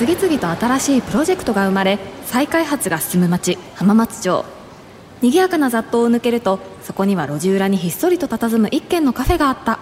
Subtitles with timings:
[0.00, 4.46] 次々と新しいプロジェクトが生まれ再開発が進む町浜松町。
[5.20, 9.78] 賑やかな雑踏を抜けるとそこには路地裏にひっそりと佇む一軒のカフェがあった。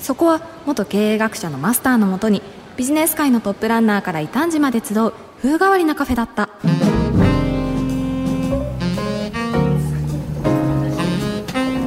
[0.00, 2.42] そこは元経営学者のマスターのもとに
[2.76, 6.48] ビジネス界のトップランナーから異端児まで集う風変わりなカフェだった。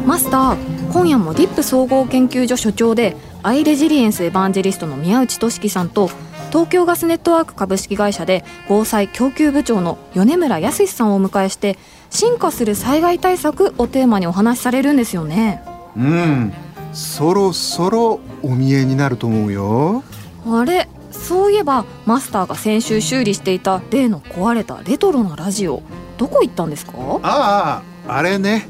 [0.05, 6.09] マスター今夜もディップ総合研究所所長でアイレジリエンスエヴァンジェリストの宮内俊樹さんと
[6.53, 11.80] 東京ガスネットワーク株式会社で防災供給部長の米村康さんをお迎えして
[12.11, 15.63] 進化する災害対策をテーマにお話しされるんですよね。
[15.97, 16.53] うん。
[16.94, 20.03] そろそろお見えになると思うよ。
[20.45, 25.81] あれそういえばマスターが先週修理していた例の壊れたレトロなラジオ
[26.20, 26.94] どこ行ったんですか？
[27.23, 28.67] あああれね。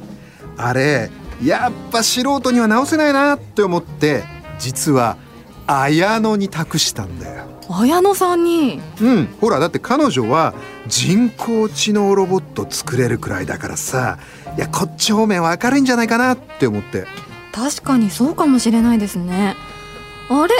[0.55, 1.11] あれ
[1.43, 4.23] やっぱ素人には直せないなって思って
[4.57, 5.17] 実は
[5.67, 8.81] 綾野に託したんだよ綾野さんに。
[9.01, 10.53] うんほらだって彼女は
[10.87, 14.17] 人工知能ロボット作れるくらいだからさ。
[14.57, 17.05] いやこっち方面は明るいんじゃないかなって思って。
[17.51, 19.55] 確かにそうかもしれないですね。
[20.29, 20.53] あれ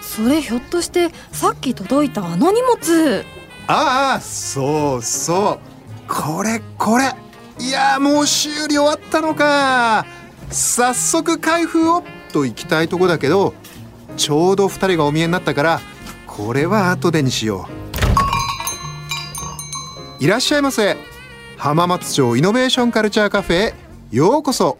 [0.00, 3.24] それひょっとしてさっき届いたあの荷物。
[3.66, 5.60] ああそうそ
[6.08, 6.12] う。
[6.12, 7.14] これこれ。
[7.60, 10.06] いやもう修理終わったのか。
[10.50, 12.04] 早速開封を。
[12.32, 13.54] と行きたいとこだけど
[14.18, 15.80] ちょうど2人がお見えになったから
[16.38, 17.68] これは後でにしよ
[20.20, 20.24] う。
[20.24, 20.96] いらっしゃいませ。
[21.56, 23.74] 浜松町イノベーションカルチャーカフェへ
[24.12, 24.78] ようこそ。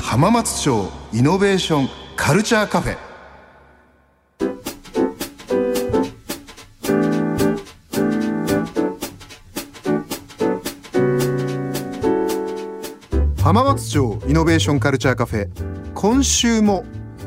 [0.00, 3.09] 浜松町イノベーションカルチャーカフェ。
[13.50, 15.48] 浜松町イノベーションカルチャーカフェ
[15.94, 16.84] 今週も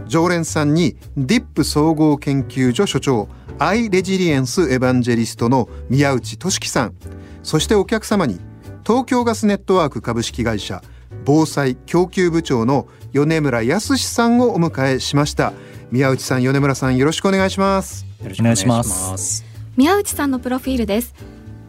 [0.08, 3.28] 常連さんにディップ総合研究所所長
[3.60, 6.96] アイレジリエンスエヴァンジェリストの宮内俊樹さん。
[7.44, 8.40] そしてお客様に
[8.88, 10.82] 東京ガスネットワーク株式会社
[11.26, 15.52] 防災供給部長の米村康さんをお迎えしました。
[15.92, 18.06] 宮内さん米村さんよろしくお願いします。
[18.22, 19.44] よろしくお願いします。
[19.76, 21.14] 宮内さんのプロフィールです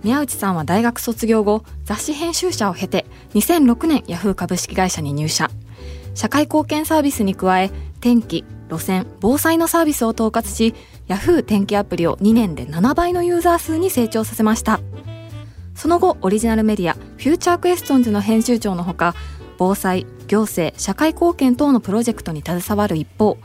[0.04, 5.50] 宮内さんは大学卒業後雑誌編集者を経て2006年ヤフー株式会社に入社。
[6.14, 7.70] 社会貢献サービスに加え
[8.00, 10.74] 天気路線防災のサービスを統括し
[11.08, 14.78] ヤフー天気アプリを2年で7倍のユーザー数に成長させました。
[15.74, 19.14] その後オリジナルメディアフューチャークエストンズの編集長のほか
[19.56, 23.38] 防災行政社会貢献等のプロジェクトに携わる一方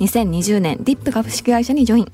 [0.00, 2.12] 2020年ディップ株式会社にジョイン。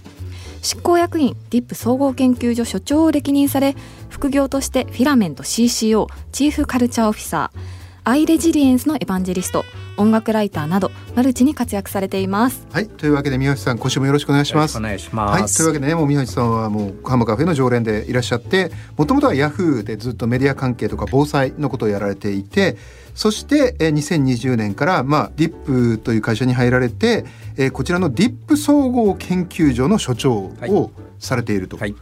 [0.62, 3.74] 執行役員ディップ総合研究所所長を歴任され
[4.08, 9.64] 副業としてフィラメント CCO Chief Culture Officer アイレジリエンスのエヴァンジェリスト
[9.96, 12.66] 音楽ライターなどマルチに活躍されています。
[12.72, 14.78] はいというわけで宮内さん今週もよろしくお願いします。
[14.78, 15.40] お願いします。
[15.40, 22.76] はいというわけでねもう宮内さんはもう浜カフェの常連でいらっしゃってもともとはヤフーでずっとメディア関係とか防災のことをやられていて
[23.14, 27.24] そしてえ2020年からまあディップという会社に入られて
[27.56, 31.94] えこちらのディップ総合研究所の所長をされていると、はい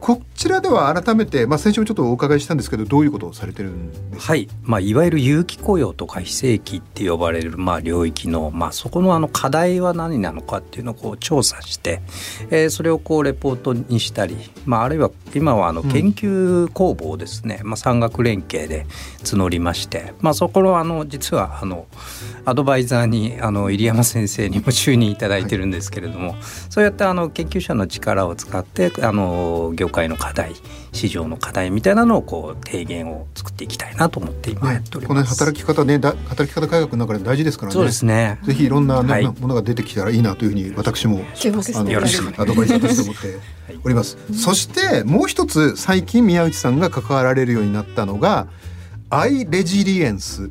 [0.00, 4.48] こちらでは改めて、まあ、先週もちょっとお伺いしたんですけどどういうことをされてるんですか、はい。
[4.62, 12.00] まあ、いわゆる有機雇用とか非正規って呼ばれる、まあ、領域の、まあ、そこのあの課題は何なのかっていうのをこう調査して、
[12.50, 15.88] えーそれをこうレポートにしたり、まあ、あるいは今はあのうん。
[15.90, 18.86] 研究公募をですね、まあ、産学連携で
[19.24, 21.86] 募りまして、まあ、そこのあの実はあの
[22.44, 26.36] アドバイザーにあの入山先生にも就任いただいてるんですけれども、
[26.70, 30.54] そうやってあの研究者の力を使ってあの業界の課題
[30.92, 35.34] 市場の課題みたいなのをこう提言を作っていきたいなと思って今やねっておりこのます。
[35.34, 38.38] 働き方ねだ働き方改革の中で大事ですからねそうですね。
[38.42, 43.38] ぜひいろんな、ねはいものが出てきたらいいなというふうに私もあのよろしくアドバイザーとして思って
[43.84, 44.16] おります。
[44.32, 48.48] そしてもう一つ最近宮内さんが関わられるようになったのが
[49.10, 50.50] アイレジリエンス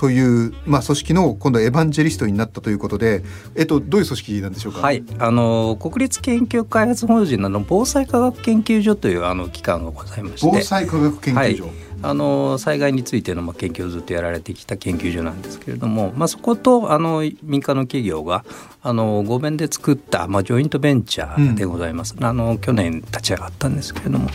[0.00, 3.22] というまあ組織の今度エヴァンジェリストになったということで、
[3.54, 4.80] えっとどういう組織なんでしょうか？
[4.80, 11.64] はい、あの国立研究開発法人の防災科学研究所というあの機関がございまして防災科学研究所。
[11.64, 18.44] はいあの災害についてのまあ研究をずっとやられてきた研究所なんですけれども、まあ、そことあの民間の企業が
[18.82, 24.28] あの合弁で作った、まあ、ジョイントベンチャーでございます、あの去年立ち上がったんですけれども。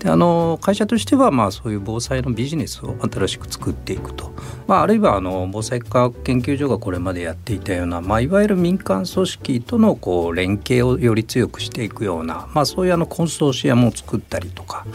[0.00, 4.32] であの会社としてはまあそういう防災のビジネスを新しく作っていくと、
[4.66, 14.86] まあ、あるいはあの防災科学研究所がこれまでやっていたような、まあ、いわゆる民間組織とのこう連携をより強くしていくような、まあ、そういうあのコンソーシアムを作ったりとか。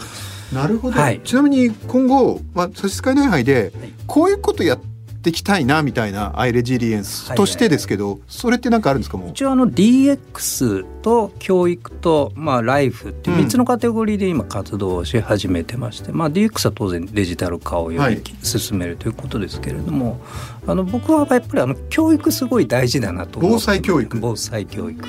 [0.52, 1.20] なるほど、はい。
[1.24, 3.72] ちなみに今後、まあ、差し支えない範囲で
[4.06, 9.30] こういうことやっていきたいなみたいなアイレジリエンスとしてですけど、それって何かあるんですかもう？
[9.30, 18.16] 一応あの DX と教育と、まあ、ライフっていう3つのカテゴリーで今活動をし始めてまして、まあ、DX は当然デジタル化をよはい。
[18.16, 20.20] り進めるということですけれども、
[20.66, 24.18] あの僕はやっぱりあの教育すごい大事だなと防災教育。
[24.18, 25.04] 防災教育。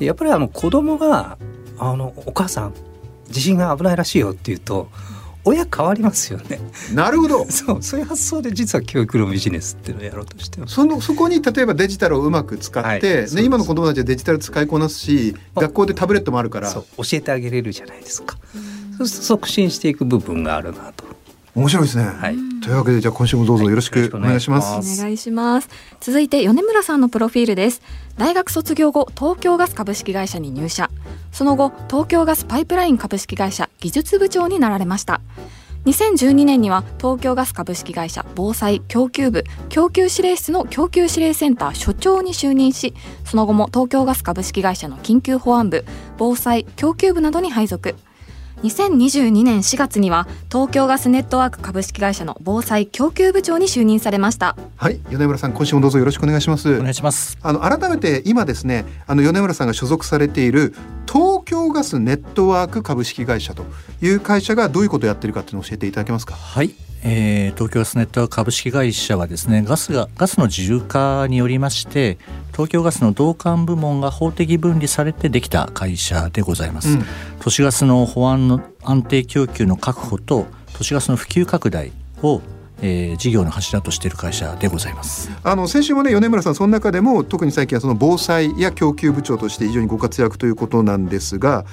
[0.00, 1.38] でやっぱりあの子供が
[1.78, 2.74] あのお母さん
[3.28, 4.88] 地震が危ないらしいよって言うと
[5.46, 6.58] 親変わりますよね。
[6.92, 7.46] なるほど。
[7.50, 10.74] そうそういう発想で実は教育のビジネスっていうのをやろうとしてます。
[10.74, 16.72] そのそこに例えばデジタルをうまく使って、はいね、今の子供たちはデジタル使いこなすしあ学校でタブレットもあるから。
[16.72, 18.36] 教えてあげれるじゃないですか。
[18.98, 21.04] そうすると促進していく部分があるなと
[21.56, 22.36] 面白いですね、はい。
[22.62, 25.70] というわけでじゃあ今週もどうぞよろしくお願いします,、はいお願いします。
[26.00, 27.80] 続いて米村さんのプロフィールです。
[28.18, 30.90] 大学卒業後東京ガス株式会社に入社。
[31.32, 35.22] その後東京ガスパイプライン株式会社技術部長になられました。
[35.86, 42.92] 2012年には東京ガス株式会社防災供給部供給指令室の供給指令センター所長に就任し
[43.24, 45.84] その後も東京ガス株式会社の緊急保安部
[46.18, 47.94] 防災供給部などに配属
[48.62, 54.56] 2022年4月には東京ガスネットワーク株式会社の防災供給部長に就任されました。
[54.76, 56.74] はい米村さん今週もどうぞよろしくお願いします。
[56.74, 57.38] お願いします。
[57.42, 60.74] あの改めて今ですねあの米村さんが所属されている
[61.06, 63.64] 東京ガスネットワーク株式会社と
[64.00, 66.34] いう会社がどういうことをやってるかっていうのを教えていただけますか？
[66.34, 72.18] はい、えー東京ガスネットワーク株式会社はですね、ガスがガスの自由化によりまして、
[72.52, 76.88] 東京ガスの同管部門が法的分離されてできた会社でございます。
[76.88, 77.04] うん
[77.46, 80.46] 都市ガスの保安の安定供給の確保と
[80.76, 82.42] 都市ガスの普及拡大を、
[82.82, 85.30] えー事業の柱としている会社でございます。
[85.44, 91.64] あの先週もね米村さんその中でも特に最近はその防災や供給部長として非常にご活躍ということなんですが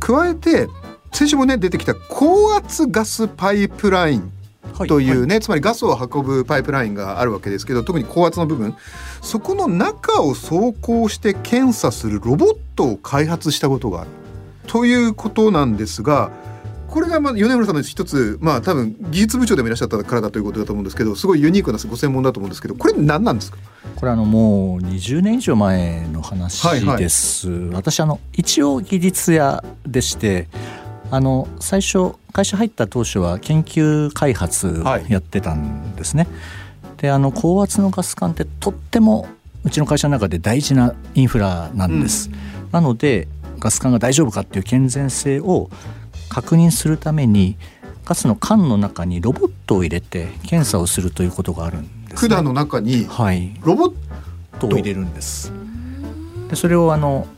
[0.00, 0.68] 加えて
[1.14, 4.30] 先週もね出てきた高圧ガスパイプライン
[4.74, 8.76] はというね、つまりガスを運ぶパイプラインがあるわけですけど特に高圧の部分
[9.22, 14.10] そこの中を走行して検査するロボットを開発したことがある
[14.66, 16.30] ということなんですが
[16.88, 23.58] これがまあ米村さんの一つまあ多分技術部長でもいらっしゃったからだということだと思うんですけどすごいユニークなご専門だと思うんですけどこれ何なんですか？
[23.96, 26.98] これあのもう20年以上前の話はいはい。
[26.98, 30.48] です、私あの一応技術屋でして
[31.10, 36.26] あの最初会社入った当初は研究開発やってたんですね、
[36.98, 39.28] であの高圧のガス管ってとっても
[39.64, 42.30] うちの会社の中で大事なインフラなんです、
[42.70, 43.28] なので
[43.62, 45.70] ガス管が大丈夫かっていう健全性を
[46.28, 47.56] 確認するために
[48.04, 53.54] ガスの管の中にロボットを入れて検査をするということがあるんです、ね、管の中にはい。
[53.62, 53.94] ロボッ
[54.58, 55.52] トを入れるんです。
[56.50, 57.28] でそれをあの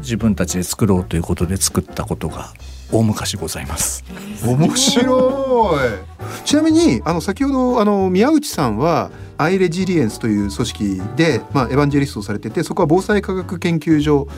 [0.00, 2.54] 自分たちで作ろうということで作ったことが
[2.90, 4.04] 大昔ございます。
[4.42, 6.46] ト面白い。
[6.46, 14.28] ちなみにあの先ほどあの宮内さんはアイレジリエンスという組織で、まあ、エヴァンジェリストをされててそこは防災科学研究所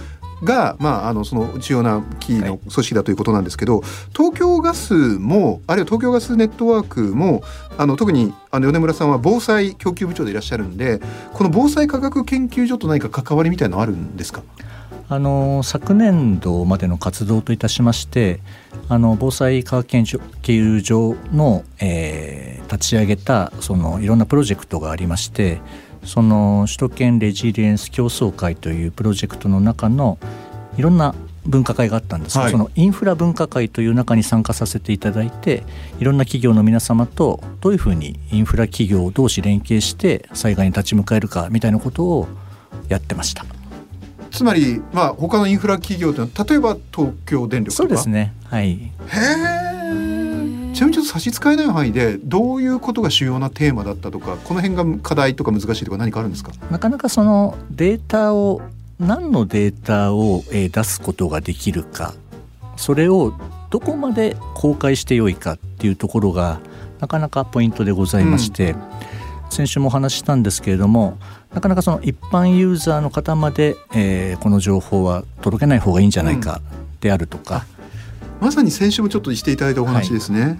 [0.42, 3.82] が、まあ、あのその重要なキーの組織だということなんですけど、
[4.16, 7.42] 東京ガスもあるいは東京ガスネットワークも
[7.76, 11.00] あの特にあの米村さんは防災供給部長でいらっしゃるんで
[11.32, 14.42] この防災科学研究所と何か関わりみたいなのあるんですか？
[15.08, 18.38] あの昨年度までの活動といたしまして
[18.88, 25.60] あの防災科学研究所の、えー立ち上げたそのいろんなプロジェクトがありまして
[26.04, 30.18] その首都圏レジリエンス競争会というプロジェクトの中の
[30.76, 31.14] いろんな
[31.46, 32.52] 分科会があったんですが、はい。
[32.52, 35.64] そのインフラ分科会という中に参加させていただいて
[35.98, 42.28] いろんな企業の皆様とどういうふうにインフラ企業同士連携して災害に立ち向かえるかみたいなことを
[42.88, 43.44] やってました。
[44.30, 47.88] つまり、まあ、他のインフラ企業というのは例えば東京電力とか？
[47.88, 48.32] そうですね。
[48.44, 48.72] はい。
[48.72, 48.80] へ
[49.56, 49.59] え
[50.80, 56.52] ちなみにちょっと差し支えない範囲でどういうことが主要なテーマだったとかこの辺が課題とか難しいとか何かあるんですか？
[56.70, 58.62] なかなかそのデータを
[58.98, 62.14] 何のデータをえー出すことができるか
[62.78, 63.34] それを
[63.68, 66.60] どこまで公開してよいかっていうところが
[66.98, 68.74] なかなかポイントでございまして、
[69.50, 71.18] 先週もお話ししたんですけれども
[71.52, 76.62] なかなかその一般ユーザーの方まで、えーこの情報は届けない方がいいんじゃないか
[77.02, 77.66] であるとか、
[78.40, 80.58] まさに先週もちょっとしていただいたお話ですね、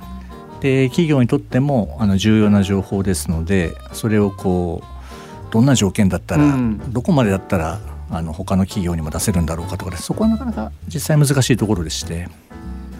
[0.60, 6.92] で企業にとってもあの重要な情報ですのでそれをこうどんな条件だったら、うん。
[6.92, 12.28] どこまでだったらあの他の企業にも出せるんだろうかとかでそこはなかなか実際難しいところでして。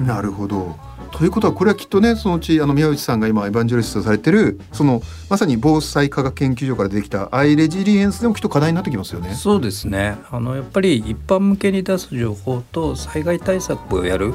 [0.00, 0.76] なるほど
[1.12, 9.34] ということはこれはきっとねそのうちあの宮内さんが今エヴァンジェリストされてるそのまさに防災科学研究所からできたアイレジリエンスでもきっと課題になってきますよね。
[9.34, 14.34] そうですねあのやっぱり一般向けに出す情報と災害対策をやる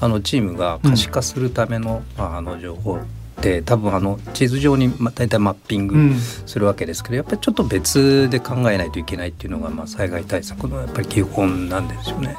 [0.00, 2.98] あのチームが可視化するための,、あの情報
[3.38, 6.14] って多分あの地図上に大体マッピング
[6.46, 12.36] するわけですけど、やっぱりちょっと別で考えないといけないっていうのが、まあ、災害対策のやっぱり基本なんですよね。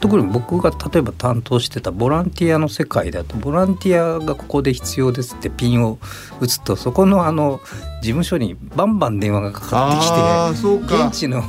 [0.00, 5.98] 特に僕が例えば担当してたボランティアの世界だとボランティアがここで必要ですってピンを
[6.40, 7.60] 打つとそこのあの
[8.00, 11.44] 事務所にバンバン電話がかかってきて現地の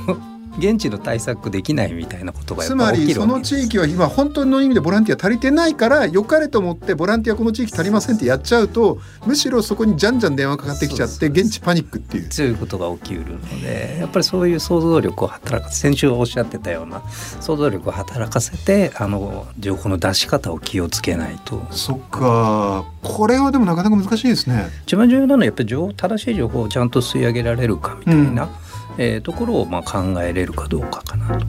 [0.57, 12.31] 現地の対策できないみたいなことがつまりその地域は今本当の意味でボランティア足りてないから良かれと思ってボランティアこの地域足りませんってやっちゃうとむしろそこにじゃんじゃん電話かかってきちゃって現地パニックっていう。
[12.31, 17.01] そういうことが起きうるのでやっぱりそういう想像力を働かせ先週おっしゃってたような
[17.39, 21.65] 想像力を働かせてあの情報の出し方を気をつけないと。
[21.71, 22.85] そっか。
[23.03, 24.69] これはでもなかなか難しいですね。
[24.85, 28.49] 一番重要なのはやっぱり正しい情報をちゃんと吸い上げられるかみたいな、うん
[28.97, 31.45] えー、ところをまあ考えれるかどうかかなと。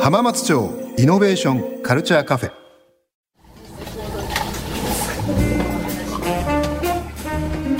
[0.00, 2.63] 浜松町イノベーションカルチャーカフェ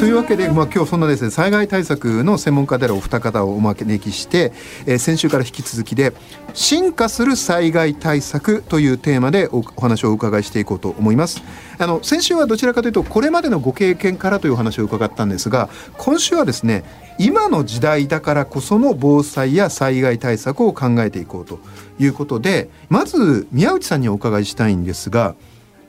[0.05, 4.53] というわけで、まあ、今日そんなですね災害対策の専門家であるお二方をお招きして、
[4.85, 6.13] えー、先週から引き続きで
[6.53, 11.43] 進化する災害対策というテーマでお話をお伺いしていこうと思います。
[11.79, 16.85] あの先週はどちらかというとこれまでのご経験からというお話を伺ったんですが今週はですね
[17.19, 21.61] 今の時代だからこその防災や災害対策を考えていこうと
[21.99, 25.35] いうことでまず宮内さんにお伺いしたいんですが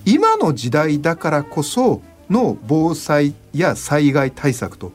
[0.05, 4.91] 今の時代だからこその防災や災害対策と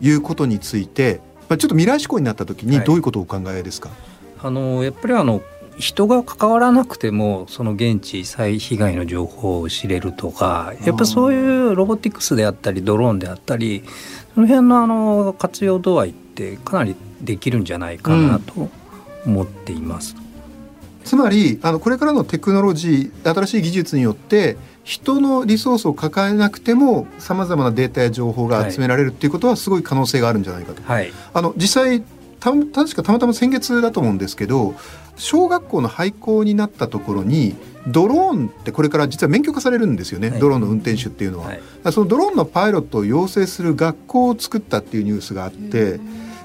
[0.00, 3.98] いうことについて、まあ、ちょっと未来志向になった時にどういうことをお考えですか、はい、
[4.44, 5.42] あのやっぱりあの
[5.78, 13.82] 人が関わらなくてもその現地災被害の情報を知れるとかやっぱそういうロボティクスであったりドローンであったり
[14.34, 18.68] その辺のあの活用度合いってかなりできるんじゃないかなと
[19.26, 20.14] 思っています。
[20.16, 21.04] うん。
[21.04, 30.82] つまりあのこれからのテクノロジー新しい技術によって人のリソースを抱えなくてもさまざまなデータや情報が集められるっていうことはすごい可能性があるんじゃないかと。
[30.82, 32.02] はい、あの実際
[32.40, 34.74] た確かたまたま先月だと思うんですけど
[35.16, 37.54] 小学校の廃校になったところに
[37.86, 41.60] ドローンってこれから実は免許化されるんですよね、はい、ドローンの運転手っていうのは、はい、
[41.92, 46.00] そのドローンのパイロットを養成する学校を作ったっていうニュースがあって、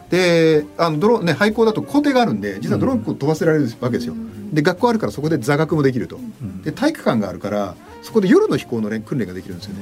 [0.10, 4.15] であのドローンね廃校だと校庭があるんで実はドローンを飛ばせられるわけですよ。
[4.51, 6.20] で学校あるからそこで座学もできると。
[6.63, 9.81] で体育館があるからそこで夜の飛行の訓練ができるんですよね。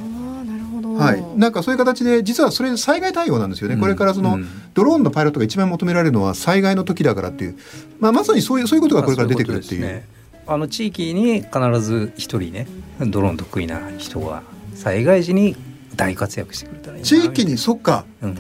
[0.98, 4.39] はい、なんかそういう形で実はそれ災害対応なんですよね、これからその、
[4.74, 7.58] ドローンのパイロットが一番求められるのは災害の時だからっていう、
[8.00, 9.86] まあ、まさにそういうそういうことがこれから出てくるっていう。
[9.86, 10.03] うう
[10.46, 12.68] あの地域に必ず一人ね
[13.00, 14.44] ドローン得意な人が
[14.75, 15.56] 災害時に
[15.96, 18.38] 大活躍してくれたらいい地域にそっか、うん、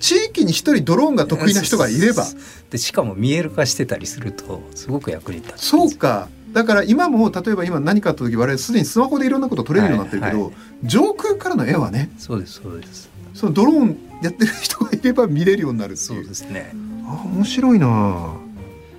[0.00, 2.26] 地域に一人ドローンが得意な人がいれば。
[2.70, 10.52] でしかも見える化してたりするとすごく役に立つそうかだから今も例えば今何かあった時我々すでにスマホでいろんなこと撮れるようになってるけど、はいはい、
[10.84, 13.08] 上空からの絵はねそうですそうです。
[13.34, 16.72] そのドローンやってる人がいれば見れるようになるそうですね。
[17.06, 18.34] あ面白いな。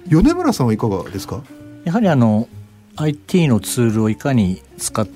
[0.08, 1.44] 米村さんはいかがですか？
[1.84, 2.48] やはりあの
[2.96, 5.08] IT のツールをいかに使い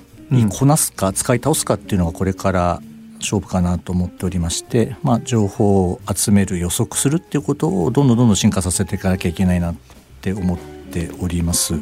[0.48, 2.82] こなすか、うん、使い倒すかっていうのがこれから
[3.18, 9.74] 勝負かなと思っておりまして、まあ、情報を集める予測するっていうことをどんどんどんどん進化させていかなきゃいけないなっ
[10.20, 10.58] て思っ
[10.96, 11.74] ております。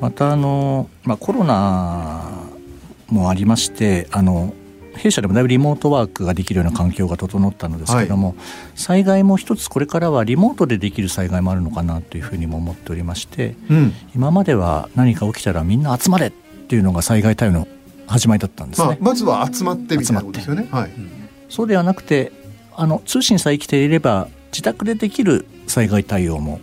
[0.00, 2.30] またあの、まあ、コロナ
[3.08, 4.54] もありましてあの
[4.94, 8.36] 弊社でもだいぶリモートワークができるような環境が整ったのですけども、はい、
[8.76, 17.68] 災害も一つこれからはリモートでできる災害もあるのかなというふうにも思っておりまして、うん、今までは何か起きたらみんな集まれっていうのが災害対応の
[18.06, 20.90] 始まりだったんですね、まあ、まずは集まってみたいなことですよね、はい、
[21.48, 22.32] そうではなくて
[22.74, 26.60] あの通信さえ生きていれば自宅でできる災害対応も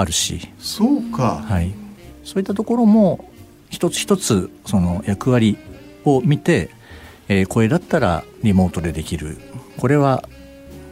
[0.00, 0.48] あるし。
[0.58, 1.72] そうか、はい、
[2.24, 3.28] そういったところも
[3.68, 5.58] 一つ一つその役割
[6.04, 6.70] を見て、
[7.28, 9.38] えー、これだったらリモートでできる。
[9.76, 10.24] これは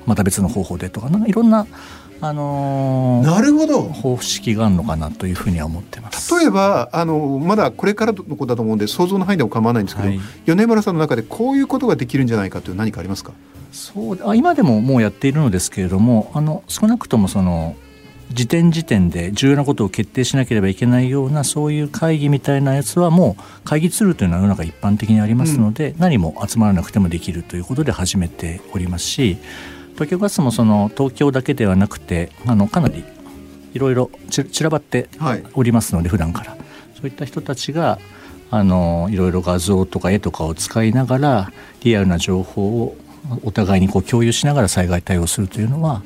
[0.06, 1.66] また別の方法でとかいろんな
[2.20, 3.82] あのー、なるほど。
[3.82, 6.34] 方式があるのかなというふうには思ってます。
[6.38, 13.32] 例えばあのまだこれからのことだと思うんで想像の範囲でも構わないんですけど、はい、米村さんの中でこういうことができるんじゃないかという何かありますか？
[13.70, 17.76] そうあ今でももうやっているのですけれどもあの少なくともその
[18.32, 29.38] 時点時点で重要なことを決定しなければいけないようなそういう会議みたいなやつはもう会議ツールというのは世の中一般的にありますので、うん、何も集まらなくてもできるということで始めておりますし
[29.94, 33.04] 東京ガスもその東京だけではなくてあのかなり
[33.74, 35.08] いろいろ散らばって
[35.54, 36.56] おりますので、はい、普段から。
[36.98, 38.00] そういった人たちが
[38.50, 42.96] あのいろいろ画像とか絵とかを使いながらリアルな情報を
[43.44, 46.02] お互いにこう共有しながら災害対応するというのは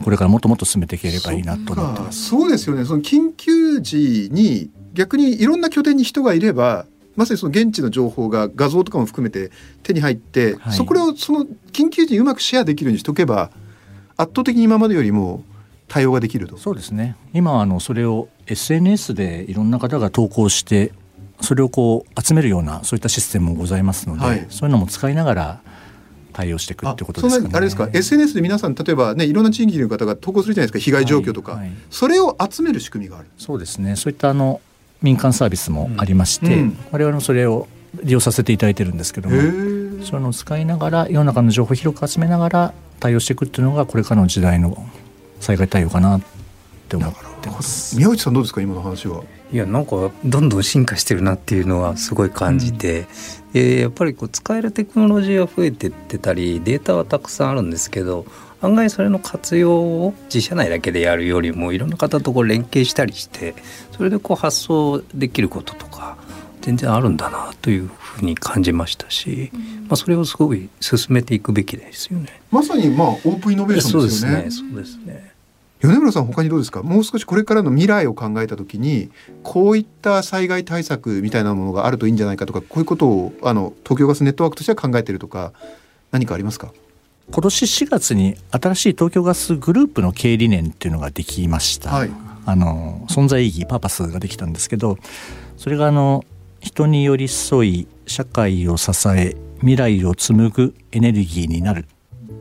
[0.00, 2.28] これからもっともっと進めていければいいなと思ってます。
[2.28, 2.84] そうですよね。
[2.84, 6.86] その緊急時に逆にいろんな拠点に人がいれば
[7.16, 9.50] まさにその現地の情報が画像とかも含めて
[9.82, 13.50] 手に入って、はい、そこをその緊急時にうまくシェアできるようにしておけば
[14.16, 15.44] 圧倒的に今までよりも
[15.88, 16.56] 対応ができると。
[16.58, 17.16] そうですね。
[17.32, 20.92] 今はあのそれを SNS でいろんな方が投稿して
[21.40, 25.60] それをこう集めるようなそういったシステムもございますので、はい、そういうのも使いながら
[26.38, 31.60] 対応していくってことですか、ね、あれですか？SNS で皆さん例えばねいろんな地域の方が投稿するじゃないですか被害状況とか、はい。
[31.62, 33.28] はい、それを集める仕組みがある。
[33.38, 33.96] そうですね。
[33.96, 34.60] そういったあの
[35.02, 37.66] 民間サービスもありまして、うん、我々もそれを
[38.04, 44.86] 利用させていただいてるんですけどもそういうのを使いながら世の中の情報を広く集めながら対応していくっていうのがこれからの時代の
[45.40, 46.22] 災害対応かなっ
[46.88, 47.96] て思ってます。
[47.96, 49.22] 宮内さんどうですか今の話は？
[49.52, 53.06] いやなんかどんどん進化してるなっていうのはすごい感じて、
[53.54, 58.26] うん、やっぱりこう使えるテクノロジーが増えてってたりデータはたくさんあるんですけど
[58.60, 63.54] 案外それの活用を自社内だけでやるよりもいろんな方とこう連携したりして
[63.92, 66.18] それでこう発想できることとか
[66.60, 69.50] 全然あるんだなというふうに感じましたし、
[69.86, 72.28] まあ、それをすごい進めていくべきですよね。
[72.50, 74.50] まさにまあオープンイノベーションですよね。
[74.50, 75.27] そうですね
[75.80, 76.82] 米村さん他にどうですか？
[76.82, 79.10] もう少しこれからの未来を考えた時に
[79.42, 85.52] こういった災害対策みたいなものがあるといいんじゃないかとかこういうことをあの東京ガスネットワークとしては考えているとか
[86.10, 86.72] 何かありますか？
[87.30, 92.10] 今年4月に新しい東京ガスグループの経営理念っていうのができました、はい、
[92.46, 94.96] あの存在意義パーパスができたんですけど
[95.58, 96.24] それがあの
[96.60, 101.84] 人に寄り添い社会を支え未来を紡ぐエネルギーになる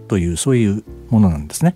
[0.08, 1.76] というそういうものなんですね。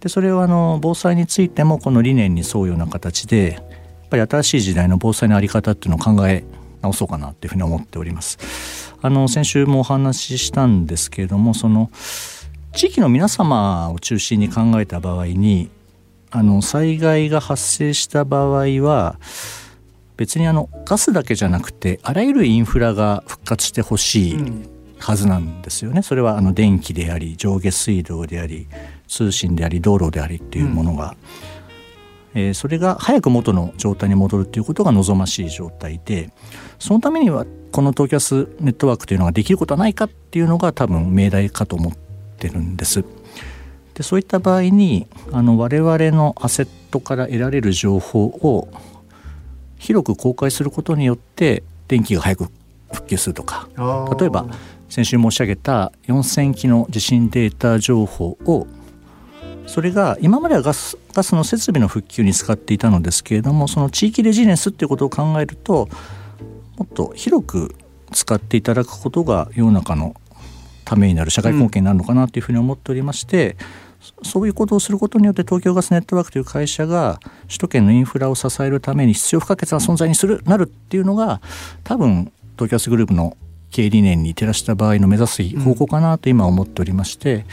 [0.00, 6.44] でそれはあの防災についてもこの理念に沿うような形でやっぱり新しい時代の防災の在り方っていうのを考え
[6.82, 8.38] 直そうかなっていうふうに思っております。
[9.02, 11.90] あの先週もお話ししたんですけれどもその
[12.72, 15.70] 地域の皆様を中心に考えた場合に
[16.30, 19.18] あの災害が発生した場合は
[20.16, 24.38] 別にあのガスだけじゃなくてあらゆるインフラが復活してほしい
[25.00, 26.02] はずなんですよね。
[26.02, 28.68] それはあの電気であり上下水道であり
[29.08, 31.16] 通信であり道路でありっていうものが、
[32.34, 36.30] うん、えー、それが早く元の状態に戻るっていうことが望ましい状態で
[36.78, 41.92] そのためにはこの東キャスネットワークというのができることはないかっていうのが多分命題かと思っ
[42.38, 43.04] てるんです。
[43.94, 48.68] でそういった場合にあの我々のアセットから得られる情報を
[49.78, 52.46] 広く公開することによって電気が早く
[52.92, 53.68] 復旧するとか
[54.18, 54.46] 例えば
[54.90, 58.66] 先週申し上げた4,000機の地震データ情報を
[59.66, 65.88] それが今まではガスガスの設備の復旧に使っていたのですけれどもその地域レジリエンスっていうことを考えると
[66.76, 67.76] もっと広く
[68.10, 70.16] 使っていただくことが世の中の
[70.84, 73.56] ためになる社会貢献になるのかなというふうに思っておりまして、
[74.18, 81.40] うん、そういうことをすることによって東京ガスネットワークという会社が首都圏のインフラを支えるために必要不可欠な存在にするなるっていうのが
[81.84, 83.36] 多分東京ガスグループの
[83.70, 87.44] 経営理念に照らした場合の目指す方向かなと今思っておりまして、うん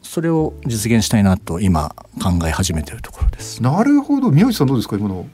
[0.00, 3.62] それを実現したいなと今考え始めているところです。
[3.62, 5.28] なるほど宮内さんどうですか今の？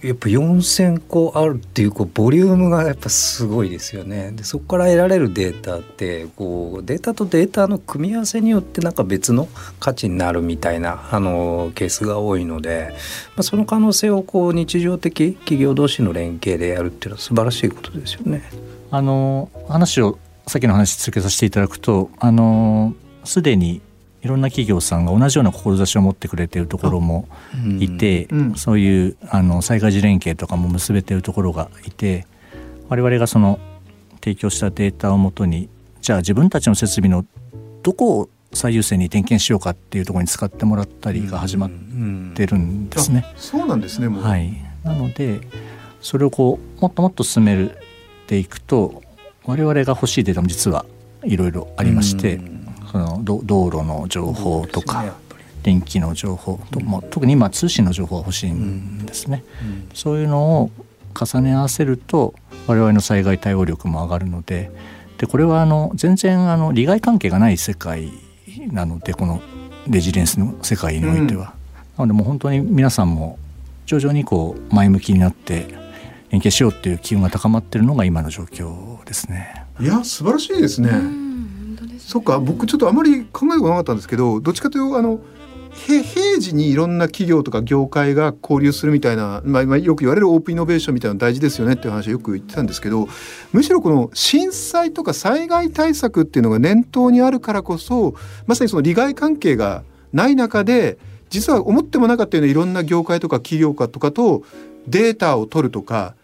[0.00, 4.30] やっぱ4,000個あるっていうこうボリュームがやっぱすごいですよね。
[4.30, 9.48] でそこから得られるデータってこうデータとデータの組み合わせによってなんか別の
[9.80, 12.90] 価値になるみたいなあのケースが多いので、
[13.30, 18.42] まあ、その可能性をこう日常的企業同士の連携でやるっていうのは素晴らしいことですよね。
[18.92, 23.80] あの話をさっきの話続けさせていただくとあのすでに
[24.20, 27.26] いろんな企業さんが同じような志を持ってくれているところも
[27.80, 28.38] いて、うん。
[28.38, 32.26] うん、そういうあの災害時連携とかも結べているところがいて
[32.90, 33.58] 我々がその
[34.22, 35.70] 提供したデータをもとに
[36.02, 37.24] じゃあ自分たちの設備の
[37.82, 41.70] どこを最優先に点検しようかっていうところに使ってもらったりが始まっ
[42.34, 43.24] てるんですね。
[43.34, 44.52] うん、そうなんですねはい、
[44.84, 45.40] なので
[46.02, 47.70] それをこうもっともっと進め
[48.32, 49.02] ていくと
[49.44, 50.86] 我々が欲しいデータも実は
[51.22, 52.40] いろいろありまして、
[52.90, 55.12] その道路の情報とか、ね、
[55.62, 59.44] 電気の情報と、うん、特に今通信の情報が欲しいんですね、
[59.92, 60.70] そういうのを
[61.14, 62.34] 重ね合わせると
[62.66, 64.70] 我々の災害対応力も上がるので
[65.18, 68.10] でこれはあの全然あの利害関係がない世界
[68.68, 69.42] なのでこの
[69.86, 71.54] レジリエンスの世界においては。
[71.98, 73.38] なのでもう本当に皆さんも
[73.84, 75.81] 徐々にこう前向きになって
[76.32, 79.66] 連携しようっていう機運が高まってるのが今の状況ですね。
[79.78, 80.90] いや素晴らしいですね。
[81.98, 85.20] そっか僕ちょっとあまり考えたことなかったんですけどどっちかというとあの
[85.74, 93.08] 平時にいろんな企業とか業界が交流するみたいな、まあ、よく言われるオープンイノベーションみたいなの大事ですよねっていう話をよく言ってたんですけど
[93.52, 98.14] むしろこの震災とか災害対策っていうのが念頭にあるからこそ
[98.46, 100.98] まさにその利害関係がない中で
[101.30, 104.42] 実は思ってもなかったようないろんな業界とか企業家とかと
[104.86, 106.14] データを取るとか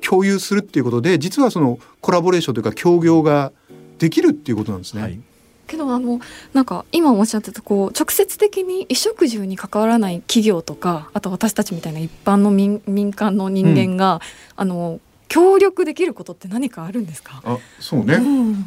[0.00, 3.52] 共有するっていうことで実はそのコラボレーションというか協業が
[3.98, 5.02] できるっていうことなんですね。
[5.02, 5.20] はい。
[5.66, 6.18] けどあの
[6.52, 14.20] なんか今おっしゃってたこう直接的に衣食住に関わらない企業とかあと私たちみたいな一般の民民間の人間が、うん、
[14.56, 17.40] あの協力できることって何かあるんですか？
[17.44, 18.66] あそうね、うん、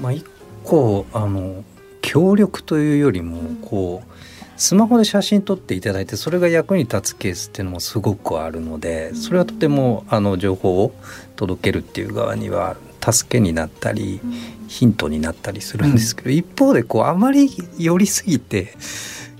[0.00, 0.24] まあ、一
[0.62, 1.64] 個あの
[2.02, 4.08] 協力というよりもこう、
[4.58, 10.92] スマホで写真撮っていただいてそれが役に立つケースっていうのもすごくあるのでそれはとてもあの情報を
[11.36, 14.20] 届けるっていう側には助けになったり、
[14.66, 18.74] ヒントになったりするんですけど、うん、一方でこうあまり寄りすぎて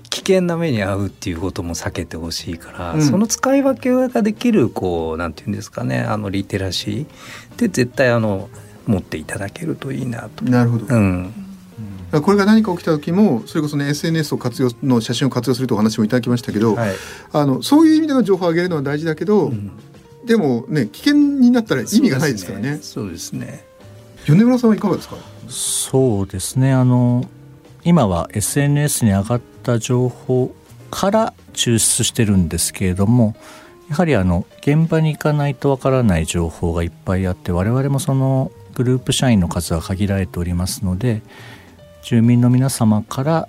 [0.09, 8.49] 危険な目に遭うっていうことも避けてほしいから、うん、その使い分けができるこうなんていうんですかねあのリテラシーで絶対あの
[8.87, 10.45] 持っていただけるといいなと。
[10.45, 11.48] なるほど、うん
[12.11, 16.95] これが何か起きた時もそれこそね SNS を活用の写真を活用するとお話もいただきましたけど、はい、
[17.31, 19.71] あのそういう意味での情報を上げるのは大事だけど、うん、
[20.25, 22.79] でもね危険になったら意味がないですからね。
[22.81, 23.63] そうですね。
[24.27, 25.17] 米村さんはいかがですか？
[25.47, 26.73] そうですね。
[26.73, 27.29] あの
[27.83, 30.53] 今は SNS に上がった情報
[30.91, 33.35] から抽出してるんですけれども
[33.89, 41.21] やはりあの現場に行かないとわからない情報がいっぱいあって我々もそのグループ社員の数は限られておりますので
[42.09, 43.47] 住民の皆様から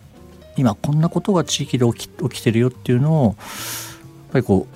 [0.55, 3.35] 今こんなことが地域で起き起きてるよっていうのをやっ
[4.33, 4.67] ぱりこ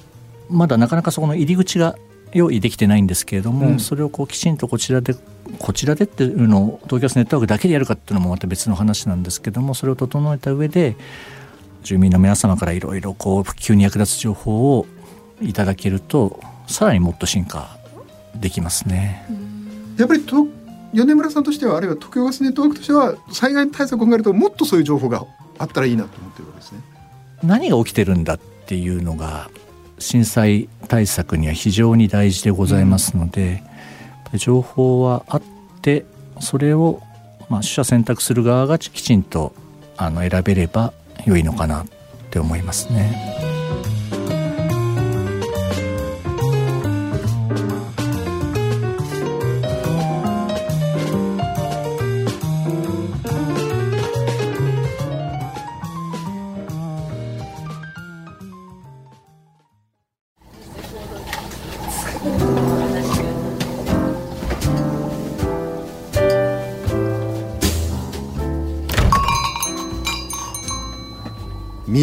[0.48, 1.94] うまだなかなかそこの入り口が
[2.32, 5.14] 用意できてないんですけれども、うん、それをこうきちんとこちらで
[5.58, 10.96] こちらでっていうのを東京ガスネットワークだけでやるかっていうのもまた別の話なんですけどもそれを整えた上で
[11.82, 14.86] 住民の皆様からいろいろこう普及に役立つ情報を
[15.42, 17.76] いただけるとさらにもっと進化
[18.34, 19.26] できますね。
[19.98, 20.48] やっぱりと
[20.94, 25.26] 米村さんとしてはあるいは東京ガスネットワークとしては災害対策を考えるともっとそういう情報が
[25.58, 26.80] あったらいいなと思ってるわけですね。
[27.42, 29.50] 何が起きてるんだっていうのが
[29.98, 33.62] 震災対策には非常に大事でございますので、
[34.32, 35.42] うん、情報はあっ
[35.82, 36.06] て
[36.40, 37.02] それを、
[37.48, 39.52] まあ、取捨選択する側がきちんと
[39.96, 40.92] あの選べれば
[41.26, 41.86] 良いのかなっ
[42.30, 43.43] て思いますね。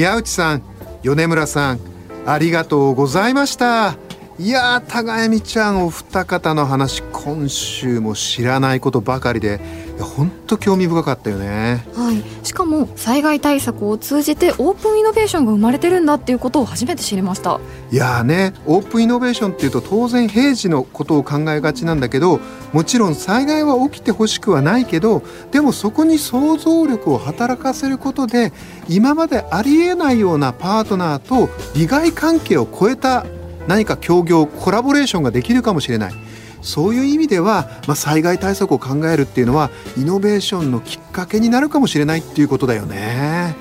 [0.02, 0.64] 宮内さん
[1.04, 1.80] 米村さん
[2.26, 3.98] ありがとうございました。
[4.40, 9.60] いやー高江ちゃんお二方の話今週も知らないことばかりで
[10.00, 17.60] 本当興味深かったよね、はい、しかも災害対策を通じてオープンイノベーションが生まれてるんだっていうことを初めて知りました。
[17.92, 22.40] いやねオープンイノベーションっていうと当然平時のことを考えがちなんだけど
[22.72, 28.54] もちろん災害は起きてほしくはないけどでもそこに想像力を働かせることで
[28.88, 33.26] 今までありえないようなパートナーと利害関係を超えた
[33.68, 36.14] 何か協業コラボレーションができるかもしれない。
[36.62, 43.56] そういう意味では、まあ、災害対策を考えるっていうのはイノベーションのきっかけになるかもしれないっていうことだよね。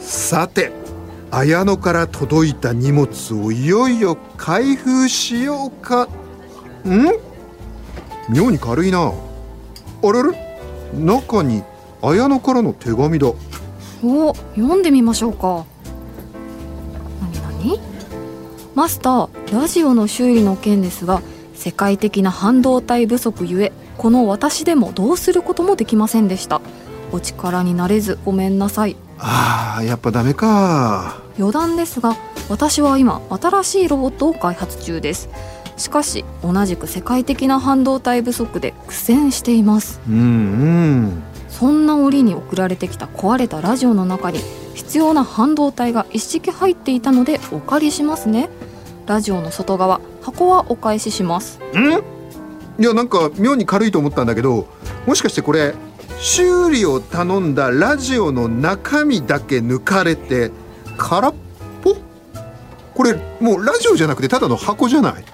[0.00, 0.70] さて
[1.30, 6.08] 綾野から届いた荷物をいよいよ開封しようか。
[6.84, 7.06] ん？
[8.28, 9.12] 妙に軽いな。
[9.12, 10.58] あれれ？
[10.94, 11.62] 中に
[12.02, 13.28] 綾野からの手紙だ。
[14.04, 15.64] お読んでみましょうか。
[17.20, 17.32] 何
[17.64, 17.95] 何？
[18.76, 21.22] マスターラジオの修理の件ですが
[21.54, 26.60] 世界的な半導体不足ゆえこの私でもどうすることもできませんでした。
[27.10, 28.96] お力になれずごめんなさい。
[29.18, 31.22] あーやっぱダメか。
[31.38, 32.16] 余談ですが
[32.50, 35.30] 私は今新しいロボットを開発中です。
[35.78, 40.02] しかし同じく世界的な半導体不足で苦戦しています。
[40.06, 41.22] うんうん。
[41.48, 44.40] そんな折に送られてきた壊れたラジオの中に
[44.76, 48.50] 必要な半導体が一式入っていたのでお借りしますね。
[49.06, 51.58] ラジオの外側箱はお返しします。
[51.74, 52.82] ん？
[52.82, 54.68] いやなんか妙に軽いと思ったんだけど
[55.06, 55.74] もしかしてこれ
[56.18, 60.50] 修理を頼んだラジオの中身だけ抜かれて
[60.98, 61.34] 空っ
[62.94, 65.24] これもうラジオじゃなくてただの箱じゃない？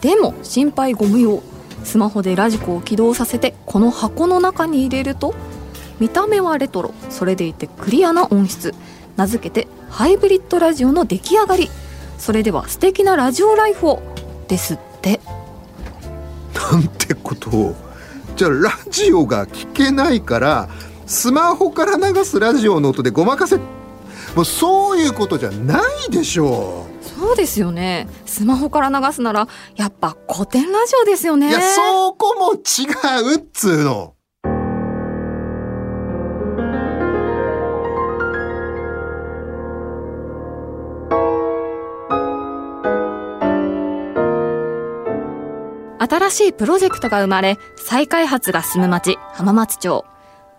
[0.00, 1.42] でも心配ご無用。
[1.84, 5.34] スマホでラジコを起動させてこの箱の中に入れると
[6.02, 8.74] 見た目はレトロそれでいてクリアな音質。
[9.16, 11.70] 名付けてハイブリッドラジオの出来上がり。
[12.18, 14.02] それでは素敵なラジオライフを
[14.48, 15.20] ですって。
[16.72, 17.76] なんてことを。
[18.34, 20.68] じゃあラジオが聞けないから
[21.06, 23.58] スマホから流すラジオの音でごまかせ。
[24.34, 27.04] もうそういうことじゃないでしょう。
[27.04, 28.08] そうですよね。
[28.26, 31.50] スマホから流すならやっぱ古典ラジオですよね。
[31.50, 32.56] いやそこも違
[33.34, 34.11] うっつうの
[46.12, 50.04] 新しいプロジェクトが生まれ再開発が進む町浜松町。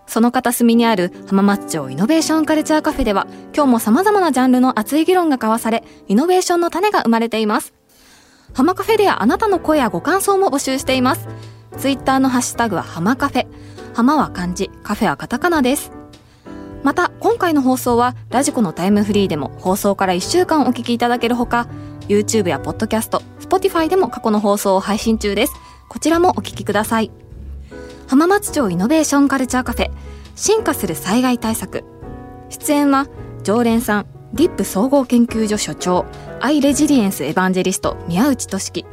[0.08, 7.72] その片隅にある浜松町イノベーションカルチャーカフェでは今日も様々なジャンルの熱い議論が交わされイノベーションの種が生まれています。
[8.52, 11.28] 浜カフェではあなたの声やご感想も募集しています。
[11.78, 13.46] ツイッターのハッシュタグは浜カフェ。
[13.94, 15.92] 浜は漢字カフェはカタカナです。
[16.82, 21.68] また今回の放送はラジコのタイムフリーでも放送から1週間お聞きいただけるほか
[22.08, 23.22] YouTube や Podcast、
[23.54, 25.52] Spotify でも過去の放送を配信中です。
[25.88, 27.12] こちらもお聞きください。
[28.08, 29.90] 浜松町イノベーションカルチャーカフェ
[30.34, 31.84] 進化する災害対策。
[32.48, 33.06] 出演は
[33.44, 36.04] 常連さんディップ総合研究所所長
[36.40, 38.84] アイレジリエンスエヴァンジェリスト宮内俊樹。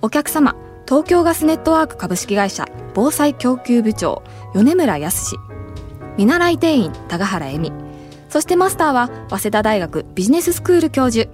[0.00, 4.22] お客様東京ガスネットワーク株式会社防災供給部長
[4.54, 5.36] 米村康
[6.16, 7.72] 見習い店員高原恵美。
[8.30, 11.30] そしてマスターは早稲田大学ビジネススクール教授。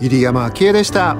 [0.00, 1.16] 入山昭恵でした。